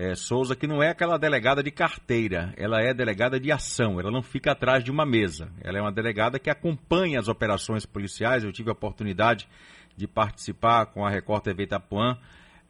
é, 0.00 0.14
Souza, 0.14 0.56
que 0.56 0.66
não 0.66 0.82
é 0.82 0.88
aquela 0.88 1.18
delegada 1.18 1.62
de 1.62 1.70
carteira, 1.70 2.54
ela 2.56 2.80
é 2.80 2.94
delegada 2.94 3.38
de 3.38 3.52
ação, 3.52 4.00
ela 4.00 4.10
não 4.10 4.22
fica 4.22 4.52
atrás 4.52 4.82
de 4.82 4.90
uma 4.90 5.04
mesa. 5.04 5.52
Ela 5.60 5.76
é 5.76 5.82
uma 5.82 5.92
delegada 5.92 6.38
que 6.38 6.48
acompanha 6.48 7.20
as 7.20 7.28
operações 7.28 7.84
policiais. 7.84 8.42
Eu 8.42 8.50
tive 8.50 8.70
a 8.70 8.72
oportunidade 8.72 9.46
de 9.94 10.08
participar 10.08 10.86
com 10.86 11.04
a 11.04 11.10
Record 11.10 11.42
TV 11.42 11.64
Itapuã 11.64 12.16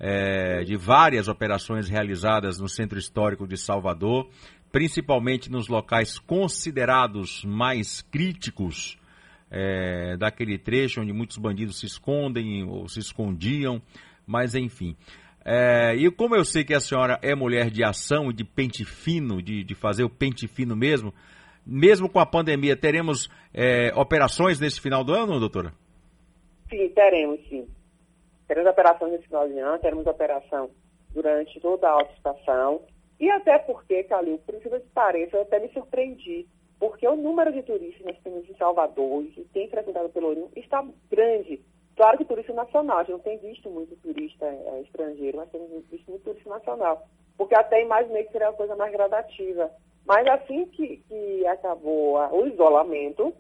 é, 0.00 0.64
de 0.64 0.74
várias 0.74 1.28
operações 1.28 1.88
realizadas 1.88 2.58
no 2.58 2.68
Centro 2.68 2.98
Histórico 2.98 3.46
de 3.46 3.56
Salvador, 3.56 4.28
principalmente 4.72 5.48
nos 5.52 5.68
locais 5.68 6.18
considerados 6.18 7.44
mais 7.44 8.02
críticos 8.02 8.98
é, 9.48 10.16
daquele 10.16 10.58
trecho 10.58 11.00
onde 11.00 11.12
muitos 11.12 11.36
bandidos 11.36 11.78
se 11.78 11.86
escondem 11.86 12.64
ou 12.64 12.88
se 12.88 12.98
escondiam, 12.98 13.80
mas 14.26 14.56
enfim. 14.56 14.96
É, 15.44 15.94
e 15.94 16.10
como 16.10 16.36
eu 16.36 16.44
sei 16.44 16.64
que 16.64 16.74
a 16.74 16.80
senhora 16.80 17.18
é 17.22 17.34
mulher 17.34 17.70
de 17.70 17.82
ação 17.82 18.30
e 18.30 18.32
de 18.32 18.44
pente 18.44 18.84
fino, 18.84 19.42
de, 19.42 19.64
de 19.64 19.74
fazer 19.74 20.04
o 20.04 20.10
pente 20.10 20.46
fino 20.46 20.76
mesmo, 20.76 21.14
mesmo 21.66 22.08
com 22.08 22.18
a 22.18 22.26
pandemia, 22.26 22.76
teremos 22.76 23.28
é, 23.54 23.92
operações 23.94 24.60
nesse 24.60 24.80
final 24.80 25.04
do 25.04 25.14
ano, 25.14 25.40
doutora? 25.40 25.72
Sim, 26.68 26.88
teremos, 26.90 27.40
sim. 27.48 27.66
teremos 28.46 28.70
operações 28.70 29.12
nesse 29.12 29.26
final 29.26 29.48
de 29.48 29.58
ano, 29.58 29.78
teremos 29.78 30.06
operação 30.06 30.70
durante 31.12 31.58
toda 31.60 31.88
a 31.88 31.92
autoestação. 31.92 32.82
E 33.18 33.30
até 33.30 33.58
porque, 33.58 34.04
Calil, 34.04 34.38
por 34.38 34.54
incrível 34.54 34.80
que 34.80 34.88
pareça, 34.94 35.36
eu 35.36 35.42
até 35.42 35.58
me 35.58 35.68
surpreendi, 35.72 36.46
porque 36.78 37.06
o 37.06 37.16
número 37.16 37.52
de 37.52 37.62
turistas 37.62 37.98
que 37.98 38.04
nós 38.04 38.18
temos 38.22 38.48
em 38.48 38.56
Salvador 38.56 39.24
e 39.24 39.30
que 39.30 39.44
tem 39.52 39.68
frequentado 39.68 40.06
o 40.06 40.10
Pelourinho 40.10 40.50
está 40.56 40.84
grande. 41.10 41.60
Claro 42.00 42.16
que 42.16 42.24
turista 42.24 42.54
nacional, 42.54 42.96
a 42.96 43.02
gente 43.02 43.12
não 43.12 43.18
tem 43.18 43.36
visto 43.36 43.68
muito 43.68 43.94
turista 43.96 44.46
é, 44.46 44.80
estrangeiro, 44.80 45.36
mas 45.36 45.50
temos 45.50 45.68
visto 45.90 46.10
muito 46.10 46.24
turista 46.24 46.48
nacional. 46.48 47.06
Porque 47.36 47.54
até 47.54 47.82
imaginei 47.82 48.24
que 48.24 48.32
seria 48.32 48.48
uma 48.48 48.56
coisa 48.56 48.74
mais 48.74 48.90
gradativa. 48.90 49.70
Mas 50.06 50.26
assim 50.26 50.64
que, 50.64 50.96
que 51.06 51.46
acabou 51.46 52.16
a, 52.16 52.32
o 52.32 52.46
isolamento, 52.46 53.34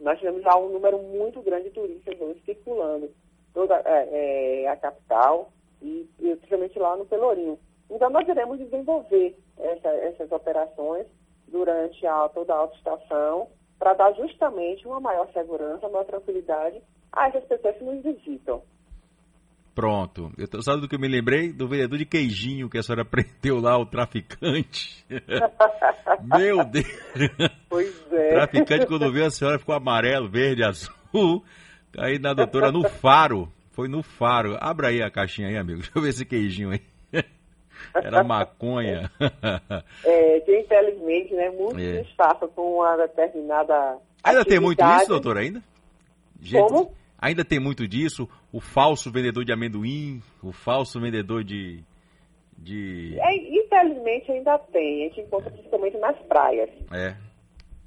nós 0.00 0.18
tivemos 0.18 0.42
já 0.42 0.56
um 0.56 0.70
número 0.70 0.98
muito 1.00 1.42
grande 1.42 1.64
de 1.64 1.74
turistas 1.74 2.18
hoje 2.18 2.40
circulando 2.46 3.10
toda 3.52 3.76
é, 3.84 4.62
é, 4.62 4.68
a 4.68 4.76
capital 4.78 5.52
e, 5.82 6.08
e 6.18 6.34
principalmente 6.36 6.78
lá 6.78 6.96
no 6.96 7.04
Pelourinho. 7.04 7.58
Então 7.90 8.08
nós 8.08 8.26
iremos 8.26 8.58
desenvolver 8.58 9.36
essa, 9.58 9.88
essas 9.88 10.32
operações 10.32 11.06
durante 11.46 12.06
a, 12.06 12.26
toda 12.30 12.54
a 12.54 12.58
autoestação 12.58 13.48
para 13.78 13.92
dar 13.92 14.14
justamente 14.14 14.88
uma 14.88 14.98
maior 14.98 15.30
segurança, 15.34 15.84
uma 15.84 15.90
maior 15.90 16.06
tranquilidade 16.06 16.82
a 17.16 17.28
essas 17.28 17.44
pessoas 17.44 17.80
nos 17.80 18.02
visitam. 18.02 18.62
Pronto. 19.74 20.32
Eu 20.38 20.48
tô, 20.48 20.62
sabe 20.62 20.80
do 20.80 20.88
que 20.88 20.94
eu 20.94 20.98
me 20.98 21.08
lembrei? 21.08 21.52
Do 21.52 21.68
vereador 21.68 21.98
de 21.98 22.06
queijinho 22.06 22.70
que 22.70 22.78
a 22.78 22.82
senhora 22.82 23.04
prendeu 23.08 23.60
lá, 23.60 23.78
o 23.78 23.84
traficante. 23.84 25.04
Meu 26.24 26.64
Deus! 26.64 26.86
Pois 27.68 28.12
é. 28.12 28.28
O 28.28 28.30
traficante, 28.30 28.86
quando 28.86 29.12
viu 29.12 29.26
a 29.26 29.30
senhora, 29.30 29.58
ficou 29.58 29.74
amarelo, 29.74 30.30
verde, 30.30 30.62
azul. 30.64 31.44
Aí 31.98 32.18
na 32.18 32.32
doutora, 32.32 32.70
no 32.70 32.88
faro. 32.88 33.52
Foi 33.72 33.88
no 33.88 34.02
faro. 34.02 34.56
Abra 34.58 34.88
aí 34.88 35.02
a 35.02 35.10
caixinha 35.10 35.48
aí, 35.48 35.58
amigo. 35.58 35.80
Deixa 35.84 35.92
eu 35.94 36.02
ver 36.02 36.08
esse 36.08 36.24
queijinho 36.24 36.70
aí. 36.70 36.80
Era 37.94 38.24
maconha. 38.24 39.10
é, 40.04 40.40
que 40.40 40.58
infelizmente, 40.58 41.34
né, 41.34 41.50
muitos 41.50 41.82
é. 41.82 42.46
com 42.54 42.78
uma 42.78 42.96
determinada. 42.96 43.98
Ainda 44.24 44.44
tem 44.44 44.58
muito 44.58 44.82
isso, 44.82 45.08
doutor, 45.08 45.36
ainda? 45.36 45.62
Gente, 46.40 46.68
Como? 46.68 46.94
Ainda 47.18 47.44
tem 47.44 47.58
muito 47.58 47.86
disso, 47.88 48.28
o 48.52 48.60
falso 48.60 49.10
vendedor 49.10 49.44
de 49.44 49.52
amendoim, 49.52 50.20
o 50.42 50.52
falso 50.52 51.00
vendedor 51.00 51.42
de. 51.42 51.82
de... 52.58 53.18
É, 53.18 53.34
infelizmente 53.34 54.30
ainda 54.30 54.58
tem, 54.58 55.04
a 55.04 55.08
gente 55.08 55.20
encontra 55.22 55.50
principalmente 55.50 55.96
nas 55.96 56.16
praias. 56.22 56.70
É. 56.92 57.16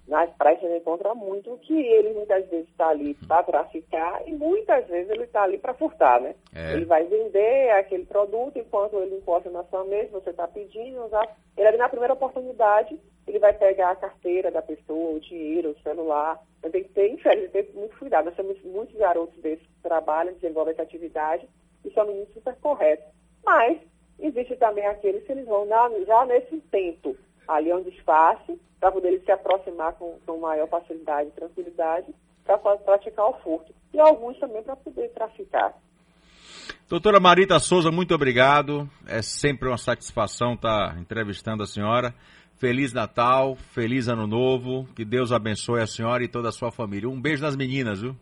Nas 0.08 0.28
praias 0.38 0.60
gente 0.60 0.80
encontra 0.80 1.14
muito 1.14 1.56
que 1.58 1.80
ele 1.80 2.14
muitas 2.14 2.50
vezes 2.50 2.68
está 2.70 2.90
ali 2.90 3.14
para 3.28 3.44
traficar 3.44 4.28
e 4.28 4.34
muitas 4.34 4.88
vezes 4.88 5.08
ele 5.12 5.26
está 5.26 5.44
ali 5.44 5.60
para 5.60 5.76
furtar, 5.76 6.20
né? 6.20 6.34
É. 6.56 6.74
Ele 6.74 6.86
vai 6.86 7.06
vender 7.06 7.70
aquele 7.72 8.06
produto 8.06 8.58
enquanto 8.58 8.98
ele 8.98 9.18
encosta 9.18 9.52
na 9.52 9.64
sua 9.66 9.84
mesa, 9.84 10.10
você 10.10 10.32
está 10.32 10.48
pedindo, 10.48 11.08
já, 11.10 11.28
ele 11.56 11.68
ali 11.68 11.78
na 11.78 11.88
primeira 11.88 12.16
oportunidade, 12.16 13.00
ele 13.28 13.38
vai 13.38 13.54
pegar 13.54 13.92
a 13.92 13.96
carteira 13.96 14.50
da 14.50 14.64
pessoa, 14.64 15.16
o 15.16 15.20
dinheiro, 15.20 15.70
o 15.70 15.82
celular. 15.84 16.40
Então, 16.58 16.72
tem 16.72 16.84
que 16.84 16.90
ter, 16.90 17.12
infelizmente, 17.12 17.72
Nós 18.10 18.36
temos 18.36 18.62
muitos 18.64 18.96
garotos 18.96 19.40
desses 19.42 19.66
que 19.66 19.82
trabalham, 19.84 20.34
desenvolvem 20.34 20.74
essa 20.74 20.84
atividade 20.84 21.48
e 21.86 21.92
são 21.92 22.06
meninos 22.06 22.34
super 22.34 22.56
corretos. 22.58 23.06
Mas 23.46 23.78
existe 24.20 24.56
também 24.58 24.86
aqueles 24.86 25.24
que 25.26 25.32
eles 25.32 25.46
vão 25.46 25.66
na, 25.66 25.90
já 26.06 26.26
nesse 26.26 26.56
intento, 26.56 27.16
ali 27.48 27.72
onde 27.72 27.92
disfarce, 27.92 28.60
para 28.80 28.92
poder 28.92 29.20
se 29.24 29.32
aproximar 29.32 29.94
com, 29.94 30.18
com 30.26 30.38
maior 30.38 30.68
facilidade 30.68 31.30
e 31.30 31.34
tranquilidade 31.34 32.08
para 32.44 32.58
praticar 32.58 33.28
o 33.28 33.34
furto. 33.40 33.74
E 33.94 34.00
alguns 34.00 34.38
também 34.40 34.64
para 34.64 34.76
poder 34.76 35.10
traficar. 35.10 35.74
Doutora 36.88 37.20
Marita 37.20 37.60
Souza, 37.60 37.92
muito 37.92 38.16
obrigado. 38.16 38.90
É 39.08 39.22
sempre 39.22 39.68
uma 39.68 39.78
satisfação 39.78 40.54
estar 40.54 40.98
entrevistando 40.98 41.64
a 41.64 41.68
senhora. 41.68 42.14
Feliz 42.60 42.94
Natal, 42.94 43.56
feliz 43.56 44.08
Ano 44.08 44.28
Novo. 44.28 44.86
Que 44.94 45.06
Deus 45.06 45.32
abençoe 45.32 45.82
a 45.82 45.88
senhora 45.88 46.24
e 46.24 46.28
toda 46.28 46.50
a 46.50 46.52
sua 46.52 46.72
família. 46.72 47.10
Um 47.10 47.20
beijo 47.20 47.42
nas 47.42 47.56
meninas, 47.56 48.02
viu? 48.02 48.16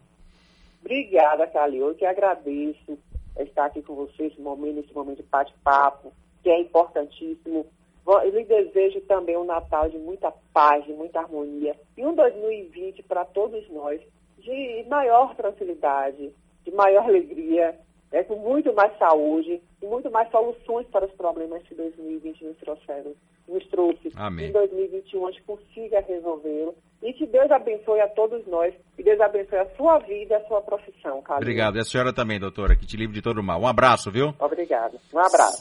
Obrigada, 0.81 1.47
Calil. 1.47 1.87
Eu 1.87 1.95
que 1.95 2.05
agradeço 2.05 2.97
estar 3.39 3.65
aqui 3.65 3.81
com 3.81 3.95
vocês 3.95 4.29
nesse 4.29 4.41
momento, 4.41 4.75
nesse 4.75 4.93
momento 4.93 5.17
de 5.17 5.29
bate-papo, 5.29 6.13
que 6.43 6.49
é 6.49 6.61
importantíssimo 6.61 7.65
eu 8.07 8.29
lhe 8.29 8.45
desejo 8.45 9.01
também 9.01 9.35
um 9.35 9.43
Natal 9.43 9.89
de 9.89 9.97
muita 9.97 10.31
paz, 10.53 10.85
de 10.85 10.93
muita 10.93 11.19
harmonia 11.19 11.75
e 11.97 12.05
um 12.05 12.15
2020 12.15 13.03
para 13.03 13.25
todos 13.25 13.69
nós 13.69 13.99
de 14.37 14.85
maior 14.87 15.35
tranquilidade, 15.35 16.31
de 16.63 16.71
maior 16.71 17.03
alegria, 17.03 17.77
né, 18.09 18.23
com 18.23 18.37
muito 18.37 18.73
mais 18.73 18.97
saúde 18.97 19.61
e 19.81 19.85
muito 19.85 20.09
mais 20.09 20.29
soluções 20.31 20.87
para 20.87 21.05
os 21.05 21.11
problemas 21.15 21.61
que 21.63 21.75
2020 21.75 22.45
nos 22.45 22.57
trouxeram, 22.57 23.13
nos 23.47 23.65
trouxe. 23.67 24.11
Amém. 24.15 24.49
Em 24.49 24.51
2021 24.51 25.27
a 25.27 25.31
gente 25.31 25.43
consiga 25.43 25.99
resolvê-lo 26.01 26.75
e 27.01 27.13
que 27.13 27.25
Deus 27.25 27.49
abençoe 27.51 28.01
a 28.01 28.07
todos 28.09 28.45
nós 28.47 28.73
e 28.97 29.03
Deus 29.03 29.19
abençoe 29.21 29.59
a 29.59 29.69
sua 29.75 29.99
vida 29.99 30.33
e 30.33 30.37
a 30.37 30.47
sua 30.47 30.61
profissão, 30.61 31.21
Carlos. 31.21 31.43
Obrigado. 31.43 31.77
E 31.77 31.79
a 31.79 31.83
senhora 31.83 32.11
também, 32.11 32.39
doutora, 32.39 32.75
que 32.75 32.85
te 32.85 32.97
livre 32.97 33.13
de 33.13 33.21
todo 33.21 33.41
mal. 33.43 33.61
Um 33.61 33.67
abraço, 33.67 34.11
viu? 34.11 34.33
Obrigada. 34.39 34.97
Um 35.13 35.19
abraço. 35.19 35.55